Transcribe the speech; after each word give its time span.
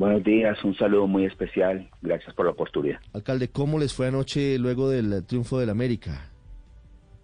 Buenos 0.00 0.24
días, 0.24 0.64
un 0.64 0.74
saludo 0.76 1.06
muy 1.06 1.26
especial. 1.26 1.86
Gracias 2.00 2.34
por 2.34 2.46
la 2.46 2.52
oportunidad. 2.52 3.00
Alcalde, 3.12 3.48
¿cómo 3.48 3.78
les 3.78 3.92
fue 3.92 4.06
anoche 4.06 4.58
luego 4.58 4.88
del 4.88 5.26
triunfo 5.26 5.58
del 5.58 5.68
América? 5.68 6.30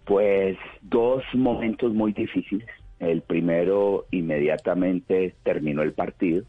Pues 0.05 0.59
dos 0.83 1.23
momentos 1.33 1.91
muy 1.95 2.13
difíciles. 2.13 2.67
El 2.99 3.23
primero, 3.23 4.05
inmediatamente 4.11 5.33
terminó 5.41 5.81
el 5.81 5.93
partido. 5.93 6.43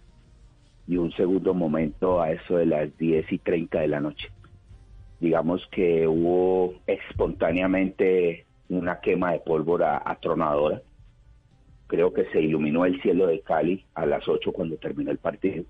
Y 0.86 0.98
un 0.98 1.12
segundo 1.12 1.54
momento 1.54 2.20
a 2.20 2.30
eso 2.30 2.58
de 2.58 2.66
las 2.66 2.94
10 2.98 3.32
y 3.32 3.38
30 3.38 3.80
de 3.80 3.88
la 3.88 4.00
noche. 4.00 4.28
Digamos 5.20 5.66
que 5.72 6.06
hubo 6.06 6.74
espontáneamente 6.86 8.44
una 8.68 9.00
quema 9.00 9.32
de 9.32 9.38
pólvora 9.38 10.02
atronadora. 10.04 10.82
Creo 11.86 12.12
que 12.12 12.26
se 12.26 12.42
iluminó 12.42 12.84
el 12.84 13.00
cielo 13.00 13.28
de 13.28 13.40
Cali 13.40 13.82
a 13.94 14.04
las 14.04 14.28
8 14.28 14.52
cuando 14.52 14.76
terminó 14.76 15.10
el 15.10 15.16
partido 15.16 15.64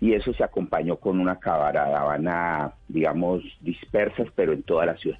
y 0.00 0.14
eso 0.14 0.32
se 0.32 0.42
acompañó 0.42 0.96
con 0.96 1.20
una 1.20 1.38
caravana, 1.38 2.72
digamos, 2.88 3.42
dispersas, 3.60 4.28
pero 4.34 4.52
en 4.52 4.62
toda 4.62 4.86
la 4.86 4.96
ciudad. 4.96 5.18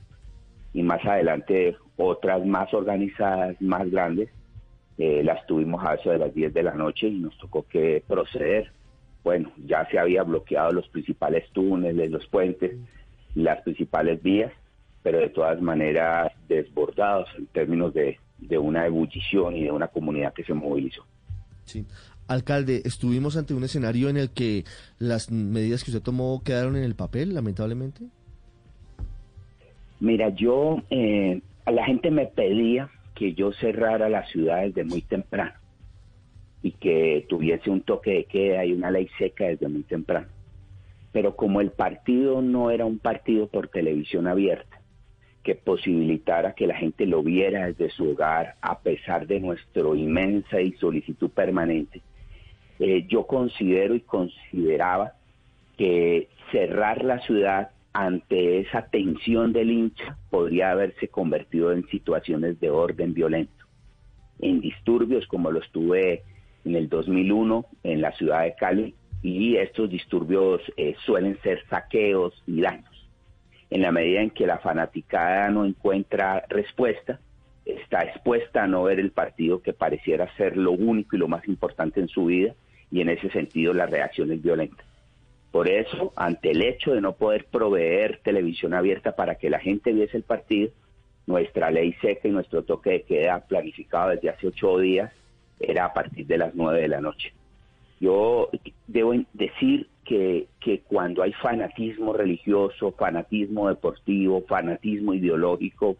Y 0.72 0.82
más 0.82 1.04
adelante 1.04 1.76
otras 1.96 2.44
más 2.46 2.72
organizadas, 2.72 3.60
más 3.60 3.90
grandes, 3.90 4.30
eh, 4.96 5.22
las 5.22 5.46
tuvimos 5.46 5.84
a 5.84 5.94
eso 5.94 6.10
de 6.10 6.18
las 6.18 6.34
10 6.34 6.54
de 6.54 6.62
la 6.62 6.74
noche 6.74 7.08
y 7.08 7.18
nos 7.18 7.36
tocó 7.38 7.66
que 7.68 8.02
proceder. 8.06 8.72
Bueno, 9.22 9.52
ya 9.66 9.86
se 9.90 9.98
había 9.98 10.22
bloqueado 10.22 10.72
los 10.72 10.88
principales 10.88 11.50
túneles, 11.52 12.10
los 12.10 12.26
puentes, 12.26 12.76
las 13.34 13.60
principales 13.62 14.22
vías, 14.22 14.52
pero 15.02 15.18
de 15.18 15.28
todas 15.28 15.60
maneras 15.60 16.32
desbordados 16.48 17.28
en 17.36 17.46
términos 17.46 17.92
de, 17.92 18.18
de 18.38 18.56
una 18.56 18.86
ebullición 18.86 19.56
y 19.56 19.64
de 19.64 19.72
una 19.72 19.88
comunidad 19.88 20.32
que 20.32 20.44
se 20.44 20.54
movilizó. 20.54 21.04
Sí. 21.64 21.86
Alcalde, 22.30 22.82
estuvimos 22.84 23.36
ante 23.36 23.54
un 23.54 23.64
escenario 23.64 24.08
en 24.08 24.16
el 24.16 24.30
que 24.30 24.62
las 25.00 25.32
medidas 25.32 25.82
que 25.82 25.90
usted 25.90 26.00
tomó 26.00 26.42
quedaron 26.44 26.76
en 26.76 26.84
el 26.84 26.94
papel, 26.94 27.34
lamentablemente. 27.34 28.04
Mira, 29.98 30.28
yo, 30.28 30.80
eh, 30.90 31.42
la 31.66 31.84
gente 31.84 32.12
me 32.12 32.26
pedía 32.26 32.88
que 33.16 33.34
yo 33.34 33.52
cerrara 33.52 34.08
la 34.08 34.24
ciudad 34.28 34.62
desde 34.62 34.84
muy 34.84 35.02
temprano 35.02 35.54
y 36.62 36.70
que 36.70 37.26
tuviese 37.28 37.68
un 37.68 37.80
toque 37.80 38.12
de 38.12 38.24
queda 38.26 38.64
y 38.64 38.74
una 38.74 38.92
ley 38.92 39.08
seca 39.18 39.46
desde 39.46 39.66
muy 39.66 39.82
temprano. 39.82 40.28
Pero 41.10 41.34
como 41.34 41.60
el 41.60 41.72
partido 41.72 42.42
no 42.42 42.70
era 42.70 42.86
un 42.86 43.00
partido 43.00 43.48
por 43.48 43.66
televisión 43.66 44.28
abierta, 44.28 44.80
que 45.42 45.56
posibilitara 45.56 46.54
que 46.54 46.68
la 46.68 46.76
gente 46.76 47.06
lo 47.06 47.24
viera 47.24 47.66
desde 47.66 47.90
su 47.90 48.10
hogar 48.10 48.54
a 48.60 48.78
pesar 48.78 49.26
de 49.26 49.40
nuestra 49.40 49.82
inmensa 49.96 50.60
y 50.60 50.74
solicitud 50.74 51.30
permanente, 51.30 52.02
eh, 52.80 53.06
yo 53.08 53.26
considero 53.26 53.94
y 53.94 54.00
consideraba 54.00 55.12
que 55.76 56.30
cerrar 56.50 57.04
la 57.04 57.20
ciudad 57.20 57.72
ante 57.92 58.60
esa 58.60 58.86
tensión 58.86 59.52
del 59.52 59.70
hincha 59.70 60.16
podría 60.30 60.70
haberse 60.70 61.08
convertido 61.08 61.72
en 61.72 61.86
situaciones 61.88 62.58
de 62.58 62.70
orden 62.70 63.12
violento, 63.12 63.66
en 64.38 64.62
disturbios 64.62 65.26
como 65.26 65.50
los 65.50 65.70
tuve 65.72 66.22
en 66.64 66.74
el 66.74 66.88
2001 66.88 67.66
en 67.82 68.00
la 68.00 68.12
ciudad 68.12 68.44
de 68.44 68.54
Cali 68.54 68.94
y 69.22 69.56
estos 69.56 69.90
disturbios 69.90 70.62
eh, 70.78 70.94
suelen 71.04 71.38
ser 71.42 71.62
saqueos 71.68 72.32
y 72.46 72.62
daños. 72.62 73.08
En 73.68 73.82
la 73.82 73.92
medida 73.92 74.22
en 74.22 74.30
que 74.30 74.46
la 74.46 74.58
fanaticada 74.58 75.50
no 75.50 75.66
encuentra 75.66 76.46
respuesta, 76.48 77.20
está 77.66 78.00
expuesta 78.04 78.64
a 78.64 78.66
no 78.66 78.84
ver 78.84 78.98
el 78.98 79.10
partido 79.10 79.60
que 79.60 79.74
pareciera 79.74 80.34
ser 80.36 80.56
lo 80.56 80.72
único 80.72 81.14
y 81.14 81.18
lo 81.18 81.28
más 81.28 81.46
importante 81.46 82.00
en 82.00 82.08
su 82.08 82.24
vida 82.24 82.54
y 82.90 83.00
en 83.00 83.08
ese 83.08 83.30
sentido 83.30 83.72
la 83.72 83.86
reacción 83.86 84.32
es 84.32 84.42
violenta. 84.42 84.84
Por 85.50 85.68
eso, 85.68 86.12
ante 86.16 86.52
el 86.52 86.62
hecho 86.62 86.92
de 86.92 87.00
no 87.00 87.14
poder 87.14 87.46
proveer 87.46 88.20
televisión 88.22 88.72
abierta 88.72 89.16
para 89.16 89.34
que 89.34 89.50
la 89.50 89.58
gente 89.58 89.92
viese 89.92 90.16
el 90.16 90.22
partido, 90.22 90.70
nuestra 91.26 91.70
ley 91.70 91.92
seca 92.00 92.28
y 92.28 92.30
nuestro 92.30 92.62
toque 92.62 92.90
de 92.90 93.02
queda 93.02 93.40
planificado 93.40 94.10
desde 94.10 94.30
hace 94.30 94.46
ocho 94.48 94.78
días 94.78 95.12
era 95.58 95.84
a 95.86 95.92
partir 95.92 96.26
de 96.26 96.38
las 96.38 96.54
nueve 96.54 96.82
de 96.82 96.88
la 96.88 97.00
noche. 97.00 97.32
Yo 98.00 98.48
debo 98.86 99.12
decir 99.34 99.88
que, 100.04 100.46
que 100.60 100.80
cuando 100.80 101.22
hay 101.22 101.32
fanatismo 101.34 102.12
religioso, 102.12 102.92
fanatismo 102.92 103.68
deportivo, 103.68 104.42
fanatismo 104.48 105.12
ideológico, 105.14 105.96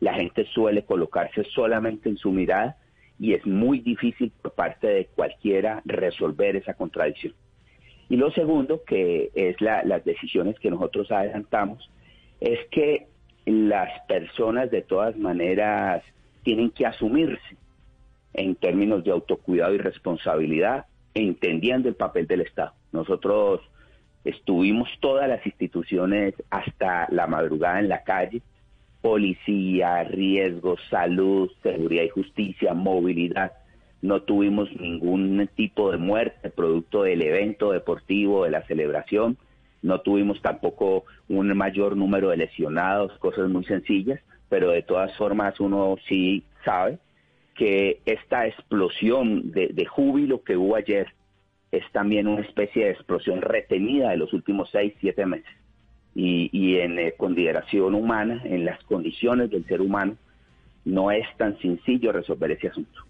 la 0.00 0.14
gente 0.14 0.44
suele 0.44 0.82
colocarse 0.84 1.44
solamente 1.44 2.08
en 2.08 2.18
su 2.18 2.30
mirada 2.30 2.76
y 3.18 3.34
es 3.34 3.44
muy 3.46 3.80
difícil 3.80 4.32
por 4.42 4.52
parte 4.52 4.86
de 4.86 5.06
cualquiera 5.06 5.82
resolver 5.84 6.56
esa 6.56 6.74
contradicción. 6.74 7.34
Y 8.08 8.16
lo 8.16 8.30
segundo, 8.30 8.82
que 8.84 9.30
es 9.34 9.60
las 9.60 10.04
decisiones 10.04 10.58
que 10.58 10.70
nosotros 10.70 11.10
adelantamos, 11.10 11.90
es 12.40 12.58
que 12.70 13.06
las 13.44 13.88
personas 14.06 14.70
de 14.70 14.82
todas 14.82 15.16
maneras 15.16 16.02
tienen 16.42 16.70
que 16.70 16.86
asumirse 16.86 17.56
en 18.34 18.54
términos 18.54 19.04
de 19.04 19.10
autocuidado 19.10 19.74
y 19.74 19.78
responsabilidad, 19.78 20.86
entendiendo 21.14 21.88
el 21.88 21.96
papel 21.96 22.26
del 22.26 22.42
Estado. 22.42 22.72
Nosotros 22.92 23.60
estuvimos 24.24 24.88
todas 25.00 25.28
las 25.28 25.44
instituciones 25.44 26.34
hasta 26.50 27.08
la 27.10 27.26
madrugada 27.26 27.80
en 27.80 27.88
la 27.88 28.04
calle, 28.04 28.42
policía, 29.00 30.02
riesgos, 30.04 30.80
salud, 30.90 31.50
seguridad 31.62 32.04
y 32.04 32.08
justicia, 32.08 32.74
movilidad. 32.74 33.52
No 34.02 34.22
tuvimos 34.22 34.70
ningún 34.78 35.48
tipo 35.54 35.90
de 35.90 35.98
muerte 35.98 36.50
producto 36.50 37.02
del 37.02 37.22
evento 37.22 37.72
deportivo, 37.72 38.44
de 38.44 38.50
la 38.50 38.66
celebración. 38.66 39.36
No 39.82 40.00
tuvimos 40.00 40.40
tampoco 40.42 41.04
un 41.28 41.56
mayor 41.56 41.96
número 41.96 42.30
de 42.30 42.36
lesionados, 42.36 43.16
cosas 43.18 43.48
muy 43.48 43.64
sencillas, 43.64 44.20
pero 44.48 44.70
de 44.70 44.82
todas 44.82 45.16
formas 45.16 45.58
uno 45.60 45.96
sí 46.08 46.44
sabe 46.64 46.98
que 47.54 48.00
esta 48.06 48.46
explosión 48.46 49.50
de, 49.52 49.68
de 49.68 49.86
júbilo 49.86 50.42
que 50.42 50.56
hubo 50.56 50.76
ayer 50.76 51.08
es 51.70 51.84
también 51.92 52.28
una 52.28 52.42
especie 52.42 52.86
de 52.86 52.90
explosión 52.92 53.42
retenida 53.42 54.10
de 54.10 54.16
los 54.16 54.32
últimos 54.32 54.70
seis, 54.70 54.94
siete 55.00 55.26
meses 55.26 55.52
y, 56.20 56.78
en 56.78 56.98
eh, 56.98 57.14
consideración 57.16 57.94
humana, 57.94 58.42
en 58.44 58.64
las 58.64 58.82
condiciones 58.84 59.50
del 59.50 59.64
ser 59.66 59.80
humano, 59.80 60.16
no 60.84 61.12
es 61.12 61.24
tan 61.36 61.56
sencillo 61.58 62.10
resolver 62.10 62.50
ese 62.50 62.68
asunto. 62.68 63.00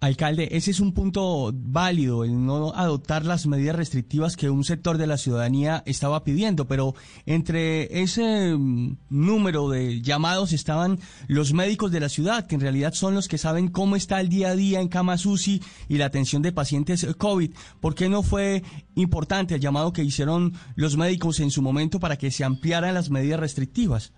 Alcalde, 0.00 0.48
ese 0.52 0.70
es 0.70 0.78
un 0.78 0.92
punto 0.92 1.50
válido, 1.52 2.22
el 2.22 2.46
no 2.46 2.72
adoptar 2.72 3.24
las 3.24 3.48
medidas 3.48 3.74
restrictivas 3.74 4.36
que 4.36 4.48
un 4.48 4.62
sector 4.62 4.96
de 4.96 5.08
la 5.08 5.16
ciudadanía 5.16 5.82
estaba 5.86 6.22
pidiendo, 6.22 6.68
pero 6.68 6.94
entre 7.26 8.00
ese 8.00 8.54
mm, 8.56 8.96
número 9.10 9.68
de 9.68 10.00
llamados 10.00 10.52
estaban 10.52 11.00
los 11.26 11.52
médicos 11.52 11.90
de 11.90 11.98
la 11.98 12.08
ciudad, 12.08 12.46
que 12.46 12.54
en 12.54 12.60
realidad 12.60 12.92
son 12.94 13.16
los 13.16 13.26
que 13.26 13.38
saben 13.38 13.68
cómo 13.68 13.96
está 13.96 14.20
el 14.20 14.28
día 14.28 14.50
a 14.50 14.56
día 14.56 14.80
en 14.80 14.88
camas 14.88 15.26
UCI 15.26 15.60
y 15.88 15.98
la 15.98 16.06
atención 16.06 16.42
de 16.42 16.52
pacientes 16.52 17.04
COVID. 17.18 17.50
¿Por 17.80 17.96
qué 17.96 18.08
no 18.08 18.22
fue 18.22 18.62
importante 18.94 19.56
el 19.56 19.60
llamado 19.60 19.92
que 19.92 20.04
hicieron 20.04 20.52
los 20.76 20.96
médicos 20.96 21.40
en 21.40 21.50
su 21.50 21.60
momento 21.60 21.98
para 21.98 22.16
que 22.16 22.30
se 22.30 22.44
ampliaran 22.44 22.94
las 22.94 23.10
medidas 23.10 23.40
restrictivas? 23.40 24.12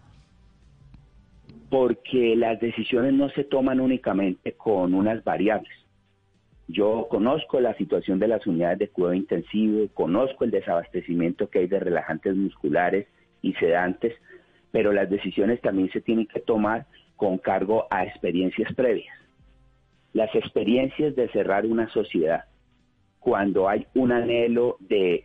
Porque 1.71 2.35
las 2.37 2.61
decisiones 2.61 3.15
no 3.15 3.31
se 3.31 3.45
toman 3.45 3.81
únicamente 3.81 4.53
con 4.53 4.93
unas 4.93 5.23
variables. 5.23 5.73
Yo 6.67 7.07
conozco 7.09 7.61
la 7.61 7.75
situación 7.75 8.19
de 8.19 8.29
las 8.29 8.47
unidades 8.47 8.81
de 8.81 8.89
cuidado 8.89 9.15
intensivo, 9.15 9.89
conozco 9.95 10.45
el 10.45 10.51
desabastecimiento 10.51 11.49
que 11.49 11.61
hay 11.61 11.67
de 11.69 11.81
relajantes 11.81 12.37
musculares 12.37 13.07
y 13.41 13.55
sedantes, 13.55 14.15
pero 14.73 14.93
las 14.93 15.09
decisiones 15.09 15.61
también 15.61 15.91
se 15.91 16.01
tienen 16.01 16.27
que 16.27 16.41
tomar 16.41 16.87
con 17.17 17.39
cargo 17.39 17.87
a 17.91 18.05
experiencias 18.05 18.73
previas. 18.75 19.17
Las 20.13 20.35
experiencias 20.35 21.15
de 21.15 21.29
cerrar 21.29 21.67
una 21.67 21.89
sociedad, 21.91 22.45
cuando 23.21 23.69
hay 23.69 23.87
un 23.95 24.11
anhelo 24.11 24.77
de 24.81 25.23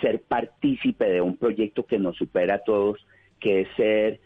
ser 0.00 0.22
partícipe 0.22 1.04
de 1.04 1.20
un 1.20 1.36
proyecto 1.36 1.86
que 1.86 1.98
nos 1.98 2.16
supera 2.16 2.54
a 2.54 2.64
todos, 2.64 3.04
que 3.40 3.62
es 3.62 3.68
ser 3.76 4.20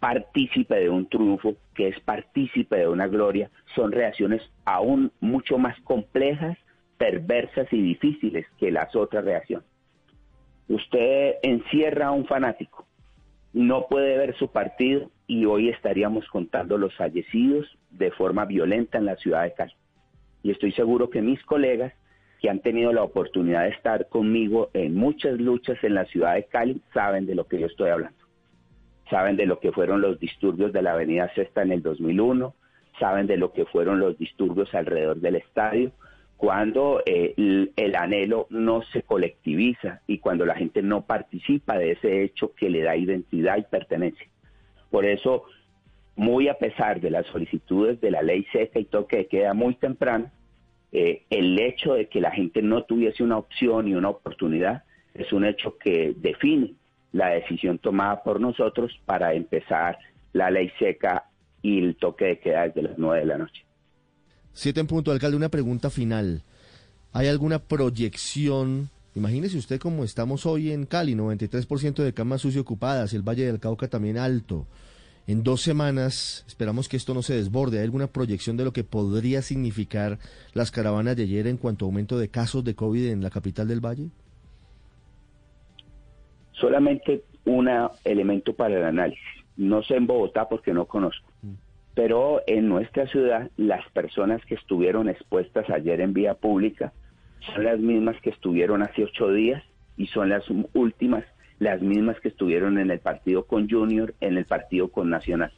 partícipe 0.00 0.76
de 0.76 0.90
un 0.90 1.08
triunfo, 1.08 1.56
que 1.74 1.88
es 1.88 2.00
partícipe 2.00 2.76
de 2.76 2.88
una 2.88 3.06
gloria, 3.06 3.50
son 3.74 3.92
reacciones 3.92 4.42
aún 4.64 5.12
mucho 5.20 5.58
más 5.58 5.80
complejas, 5.82 6.56
perversas 6.98 7.72
y 7.72 7.80
difíciles 7.80 8.46
que 8.58 8.70
las 8.70 8.94
otras 8.94 9.24
reacciones. 9.24 9.66
Usted 10.68 11.36
encierra 11.42 12.08
a 12.08 12.12
un 12.12 12.26
fanático, 12.26 12.86
no 13.52 13.86
puede 13.88 14.18
ver 14.18 14.36
su 14.36 14.48
partido 14.48 15.10
y 15.26 15.44
hoy 15.46 15.68
estaríamos 15.68 16.28
contando 16.28 16.76
los 16.78 16.94
fallecidos 16.96 17.66
de 17.90 18.10
forma 18.10 18.44
violenta 18.44 18.98
en 18.98 19.06
la 19.06 19.16
ciudad 19.16 19.44
de 19.44 19.54
Cali. 19.54 19.72
Y 20.42 20.50
estoy 20.50 20.72
seguro 20.72 21.10
que 21.10 21.22
mis 21.22 21.42
colegas 21.44 21.92
que 22.40 22.48
han 22.48 22.60
tenido 22.60 22.92
la 22.92 23.02
oportunidad 23.02 23.64
de 23.64 23.70
estar 23.70 24.08
conmigo 24.08 24.70
en 24.74 24.94
muchas 24.94 25.40
luchas 25.40 25.82
en 25.82 25.94
la 25.94 26.04
ciudad 26.04 26.34
de 26.34 26.44
Cali 26.44 26.80
saben 26.94 27.26
de 27.26 27.34
lo 27.34 27.46
que 27.48 27.58
yo 27.58 27.66
estoy 27.66 27.90
hablando. 27.90 28.17
Saben 29.10 29.36
de 29.36 29.46
lo 29.46 29.58
que 29.60 29.72
fueron 29.72 30.00
los 30.00 30.18
disturbios 30.20 30.72
de 30.72 30.82
la 30.82 30.92
Avenida 30.92 31.30
Cesta 31.34 31.62
en 31.62 31.72
el 31.72 31.82
2001, 31.82 32.54
saben 32.98 33.26
de 33.26 33.36
lo 33.36 33.52
que 33.52 33.64
fueron 33.64 34.00
los 34.00 34.18
disturbios 34.18 34.74
alrededor 34.74 35.20
del 35.20 35.36
estadio, 35.36 35.92
cuando 36.38 37.02
eh, 37.04 37.34
el, 37.76 37.96
anhelo 37.96 38.46
no 38.50 38.82
se 38.92 39.02
colectiviza 39.02 40.02
y 40.06 40.18
cuando 40.18 40.46
la 40.46 40.54
gente 40.54 40.82
no 40.82 41.02
participa 41.02 41.76
de 41.76 41.92
ese 41.92 42.22
hecho 42.22 42.54
que 42.54 42.70
le 42.70 42.82
da 42.82 42.96
identidad 42.96 43.56
y 43.56 43.62
pertenencia. 43.62 44.28
Por 44.88 45.04
eso, 45.04 45.44
muy 46.14 46.48
a 46.48 46.54
pesar 46.54 47.00
de 47.00 47.10
las 47.10 47.26
solicitudes 47.26 48.00
de 48.00 48.12
la 48.12 48.22
ley 48.22 48.46
seca 48.52 48.78
y 48.78 48.84
toque 48.84 49.16
de 49.16 49.26
queda 49.26 49.52
muy 49.52 49.74
temprano, 49.74 50.30
eh, 50.92 51.24
el 51.28 51.58
hecho 51.60 51.94
de 51.94 52.06
que 52.06 52.20
la 52.20 52.30
gente 52.30 52.62
no 52.62 52.84
tuviese 52.84 53.24
una 53.24 53.36
opción 53.36 53.88
y 53.88 53.94
una 53.94 54.10
oportunidad 54.10 54.84
es 55.14 55.32
un 55.32 55.44
hecho 55.44 55.76
que 55.76 56.14
define 56.16 56.74
la 57.12 57.28
decisión 57.30 57.78
tomada 57.78 58.22
por 58.22 58.40
nosotros 58.40 58.92
para 59.04 59.34
empezar 59.34 59.98
la 60.32 60.50
ley 60.50 60.70
seca 60.78 61.24
y 61.62 61.78
el 61.78 61.96
toque 61.96 62.26
de 62.26 62.40
queda 62.40 62.62
desde 62.64 62.82
las 62.82 62.98
nueve 62.98 63.20
de 63.20 63.26
la 63.26 63.38
noche. 63.38 63.64
Siete 64.52 64.80
en 64.80 64.86
punto, 64.86 65.12
alcalde, 65.12 65.36
una 65.36 65.48
pregunta 65.48 65.90
final. 65.90 66.42
¿Hay 67.12 67.28
alguna 67.28 67.58
proyección? 67.58 68.90
Imagínese 69.14 69.56
usted 69.56 69.80
cómo 69.80 70.04
estamos 70.04 70.46
hoy 70.46 70.72
en 70.72 70.84
Cali, 70.84 71.14
93% 71.14 72.02
de 72.02 72.12
camas 72.12 72.42
sucio 72.42 72.60
ocupadas, 72.60 73.12
el 73.14 73.22
Valle 73.22 73.46
del 73.46 73.60
Cauca 73.60 73.88
también 73.88 74.18
alto. 74.18 74.66
En 75.26 75.42
dos 75.42 75.60
semanas 75.60 76.44
esperamos 76.46 76.88
que 76.88 76.96
esto 76.96 77.12
no 77.14 77.22
se 77.22 77.34
desborde. 77.34 77.78
¿Hay 77.78 77.84
alguna 77.84 78.06
proyección 78.06 78.56
de 78.56 78.64
lo 78.64 78.72
que 78.72 78.84
podría 78.84 79.42
significar 79.42 80.18
las 80.54 80.70
caravanas 80.70 81.16
de 81.16 81.24
ayer 81.24 81.46
en 81.46 81.58
cuanto 81.58 81.84
a 81.84 81.86
aumento 81.86 82.18
de 82.18 82.28
casos 82.28 82.64
de 82.64 82.74
COVID 82.74 83.08
en 83.08 83.22
la 83.22 83.30
capital 83.30 83.68
del 83.68 83.84
Valle? 83.84 84.08
Solamente 86.60 87.22
un 87.44 87.68
elemento 88.04 88.52
para 88.52 88.76
el 88.76 88.84
análisis. 88.84 89.24
No 89.56 89.82
sé 89.82 89.96
en 89.96 90.06
Bogotá 90.06 90.48
porque 90.48 90.72
no 90.72 90.86
conozco. 90.86 91.30
Mm 91.42 91.54
pero 91.98 92.42
en 92.46 92.68
nuestra 92.68 93.08
ciudad 93.08 93.50
las 93.56 93.84
personas 93.90 94.40
que 94.44 94.54
estuvieron 94.54 95.08
expuestas 95.08 95.68
ayer 95.68 96.00
en 96.00 96.12
vía 96.12 96.34
pública 96.34 96.92
son 97.40 97.64
las 97.64 97.80
mismas 97.80 98.14
que 98.20 98.30
estuvieron 98.30 98.82
hace 98.82 99.02
ocho 99.02 99.32
días 99.32 99.64
y 99.96 100.06
son 100.06 100.28
las 100.28 100.44
últimas, 100.74 101.24
las 101.58 101.82
mismas 101.82 102.20
que 102.20 102.28
estuvieron 102.28 102.78
en 102.78 102.92
el 102.92 103.00
partido 103.00 103.46
con 103.46 103.68
Junior, 103.68 104.14
en 104.20 104.38
el 104.38 104.44
partido 104.44 104.92
con 104.92 105.10
Nacional. 105.10 105.50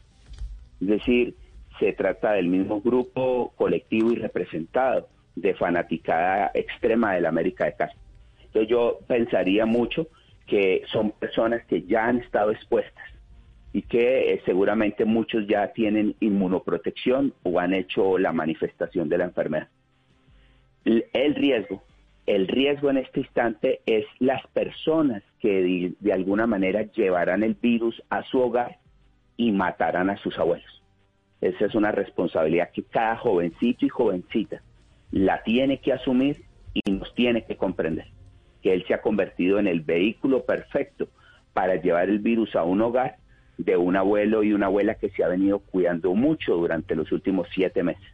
Es 0.81 0.89
decir, 0.89 1.35
se 1.79 1.93
trata 1.93 2.33
del 2.33 2.49
mismo 2.49 2.81
grupo 2.81 3.53
colectivo 3.55 4.11
y 4.11 4.15
representado 4.15 5.11
de 5.37 5.53
fanaticada 5.53 6.53
extrema 6.55 7.13
de 7.13 7.21
la 7.21 7.29
América 7.29 7.67
de 7.67 7.75
Cali. 7.75 7.93
Entonces 8.47 8.71
yo 8.71 9.01
pensaría 9.07 9.67
mucho 9.67 10.09
que 10.51 10.83
son 10.91 11.13
personas 11.13 11.65
que 11.67 11.83
ya 11.83 12.07
han 12.09 12.19
estado 12.19 12.51
expuestas 12.51 13.05
y 13.73 13.83
que 13.83 14.33
eh, 14.33 14.43
seguramente 14.45 15.05
muchos 15.05 15.47
ya 15.47 15.73
tienen 15.73 16.17
inmunoprotección 16.19 17.33
o 17.45 17.61
han 17.61 17.73
hecho 17.73 18.19
la 18.19 18.33
manifestación 18.33 19.09
de 19.09 19.19
la 19.19 19.25
enfermedad. 19.25 19.69
El, 20.85 21.35
riesgo, 21.37 21.85
el 22.27 22.49
riesgo 22.49 22.91
en 22.91 22.97
este 22.97 23.21
instante 23.21 23.81
es 23.87 24.07
las 24.19 24.45
personas 24.49 25.23
que 25.39 25.95
de, 26.01 26.13
alguna 26.13 26.49
manera 26.49 26.83
llevarán 26.83 27.45
el 27.45 27.55
virus 27.55 28.03
a 28.11 28.25
su 28.25 28.41
hogar 28.41 28.79
y 29.37 29.53
matarán 29.53 30.11
a 30.11 30.17
sus 30.17 30.37
abuelos. 30.37 30.83
Esa 31.41 31.67
es 31.67 31.75
una 31.77 31.93
responsabilidad 31.93 32.71
que 32.73 32.83
cada 32.83 33.17
jovencito 33.17 33.87
y 33.87 33.89
jovencita 33.89 34.63
la 35.13 35.45
tiene 35.45 35.79
que 35.79 35.93
asumir 35.93 36.43
y 36.75 36.91
nos 36.91 37.15
tiene 37.15 37.45
que 37.45 37.57
comprender, 37.57 38.09
que 38.63 38.73
él 38.73 38.85
se 38.87 38.95
ha 38.95 39.01
convertido 39.01 39.59
en 39.59 39.67
el 39.67 39.81
vehículo 39.81 40.45
perfecto 40.45 41.09
para 41.53 41.77
llevar 41.77 42.09
el 42.09 42.19
virus 42.19 42.55
a 42.57 42.65
un 42.65 42.81
hogar 42.81 43.17
de 43.59 43.77
un 43.77 43.97
abuelo 43.97 44.43
y 44.43 44.53
una 44.53 44.67
abuela 44.67 44.95
que 44.95 45.11
se 45.11 45.23
ha 45.23 45.29
venido 45.29 45.59
cuidando 45.59 46.15
mucho 46.15 46.55
durante 46.57 46.95
los 46.95 47.13
últimos 47.13 47.49
siete 47.53 47.83
meses. 47.83 48.07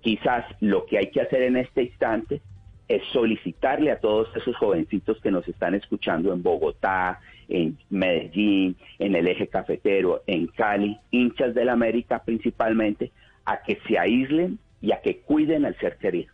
Quizás 0.00 0.44
lo 0.60 0.86
que 0.86 0.98
hay 0.98 1.10
que 1.10 1.20
hacer 1.20 1.42
en 1.42 1.56
este 1.56 1.84
instante 1.84 2.40
es 2.88 3.02
solicitarle 3.12 3.90
a 3.90 4.00
todos 4.00 4.34
esos 4.34 4.56
jovencitos 4.56 5.20
que 5.20 5.30
nos 5.30 5.46
están 5.46 5.74
escuchando 5.74 6.32
en 6.32 6.42
Bogotá, 6.42 7.20
en 7.48 7.78
Medellín, 7.90 8.76
en 8.98 9.14
el 9.14 9.28
eje 9.28 9.46
cafetero, 9.46 10.22
en 10.26 10.46
Cali, 10.46 10.98
hinchas 11.10 11.54
del 11.54 11.68
América 11.68 12.22
principalmente, 12.24 13.12
a 13.44 13.62
que 13.62 13.78
se 13.86 13.98
aíslen 13.98 14.58
y 14.80 14.92
a 14.92 15.00
que 15.00 15.18
cuiden 15.20 15.66
al 15.66 15.76
ser 15.78 15.98
querido. 15.98 16.32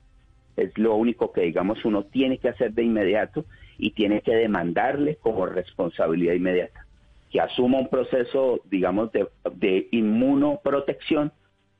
Es 0.56 0.76
lo 0.78 0.94
único 0.94 1.32
que, 1.32 1.42
digamos, 1.42 1.84
uno 1.84 2.04
tiene 2.04 2.38
que 2.38 2.48
hacer 2.48 2.72
de 2.72 2.84
inmediato 2.84 3.44
y 3.78 3.90
tiene 3.90 4.20
que 4.20 4.34
demandarle 4.34 5.16
como 5.16 5.46
responsabilidad 5.46 6.34
inmediata 6.34 6.84
que 7.34 7.40
asuma 7.40 7.80
un 7.80 7.88
proceso, 7.88 8.60
digamos, 8.70 9.10
de, 9.10 9.88
inmunoprotección 9.90 11.32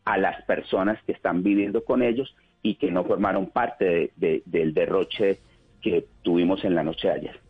a 0.05 0.19
las 0.19 0.43
personas 0.47 1.01
que 1.05 1.13
están 1.13 1.45
viviendo 1.45 1.85
con 1.85 2.03
ellos 2.03 2.35
y 2.61 2.75
que 2.75 2.91
no 2.91 3.05
formaron 3.05 3.47
parte 3.47 4.11
del 4.17 4.75
derroche 4.75 5.39
que 5.81 6.07
tuvimos 6.23 6.65
en 6.65 6.75
la 6.75 6.83
noche 6.83 7.07
de 7.07 7.15
ayer. 7.15 7.41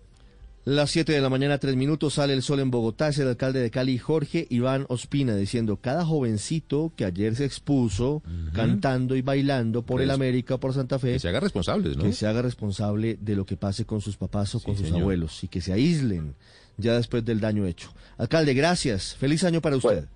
Las 0.65 0.91
7 0.93 1.13
de 1.13 1.21
la 1.21 1.29
mañana, 1.29 1.59
tres 1.59 1.77
minutos, 1.77 2.15
sale 2.15 2.33
el 2.33 2.43
sol 2.43 2.59
en 2.61 2.71
Bogotá. 2.71 3.09
Es 3.09 3.19
el 3.19 3.29
alcalde 3.29 3.61
de 3.61 3.71
Cali, 3.71 3.99
Jorge 3.99 4.47
Iván 4.49 4.87
Ospina, 4.89 5.37
diciendo: 5.37 5.77
cada 5.77 6.07
jovencito 6.07 6.91
que 6.97 7.05
ayer 7.05 7.37
se 7.37 7.45
expuso 7.45 8.23
cantando 8.55 9.15
y 9.15 9.21
bailando 9.21 9.83
por 9.83 10.01
el 10.01 10.07
pues, 10.09 10.15
América, 10.15 10.57
por 10.59 10.73
Santa 10.73 10.99
Fe. 10.99 11.13
Que 11.15 11.19
se 11.19 11.29
haga 11.29 11.41
responsable, 11.41 11.95
¿no? 11.95 12.05
Que 12.05 12.13
se 12.13 12.27
haga 12.27 12.41
responsable 12.41 13.19
de 13.21 13.37
lo 13.37 13.45
que 13.45 13.59
pase 13.59 13.85
con 13.85 14.01
sus 14.01 14.17
papás 14.17 14.55
o 14.55 14.61
con 14.61 14.75
sus 14.75 14.91
abuelos 14.91 15.45
y 15.45 15.49
que 15.49 15.61
se 15.61 15.75
aíslen 15.75 16.35
ya 16.79 16.95
después 16.95 17.25
del 17.25 17.41
daño 17.41 17.67
hecho. 17.67 17.93
Alcalde, 18.17 18.55
gracias. 18.55 19.15
Feliz 19.17 19.45
año 19.45 19.61
para 19.61 19.77
usted. 19.77 20.07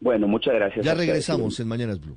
Bueno, 0.00 0.26
muchas 0.26 0.54
gracias. 0.54 0.84
Ya 0.84 0.94
regresamos 0.94 1.60
en 1.60 1.68
Mañanas 1.68 2.00
Blue. 2.00 2.16